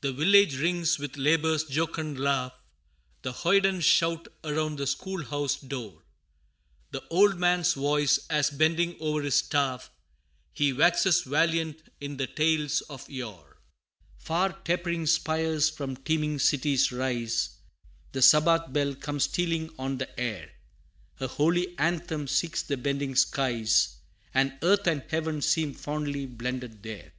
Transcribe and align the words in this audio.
The 0.00 0.14
village 0.14 0.56
rings 0.58 0.98
with 0.98 1.18
labor's 1.18 1.64
jocund 1.64 2.18
laugh, 2.18 2.54
The 3.20 3.32
hoyden 3.32 3.82
shout 3.82 4.28
around 4.42 4.78
the 4.78 4.86
school 4.86 5.24
house 5.26 5.60
door, 5.60 6.00
The 6.90 7.06
old 7.08 7.36
man's 7.38 7.74
voice, 7.74 8.20
as 8.30 8.48
bending 8.48 8.96
o'er 8.98 9.20
his 9.20 9.34
staff, 9.34 9.90
He 10.54 10.72
waxes 10.72 11.20
valiant 11.24 11.82
in 12.00 12.16
the 12.16 12.26
tales 12.26 12.80
of 12.88 13.10
yore: 13.10 13.58
Far 14.16 14.54
tapering 14.64 15.04
spires 15.04 15.68
from 15.68 15.96
teeming 15.98 16.38
cities 16.38 16.90
rise, 16.90 17.56
The 18.12 18.22
sabbath 18.22 18.72
bell 18.72 18.94
comes 18.94 19.24
stealing 19.24 19.68
on 19.78 19.98
the 19.98 20.18
air, 20.18 20.50
A 21.20 21.26
holy 21.28 21.78
anthem 21.78 22.26
seeks 22.26 22.62
the 22.62 22.78
bending 22.78 23.14
skies, 23.16 23.96
And 24.32 24.56
earth 24.62 24.86
and 24.86 25.02
heaven 25.10 25.42
seem 25.42 25.74
fondly 25.74 26.24
blended 26.24 26.82
there! 26.82 27.12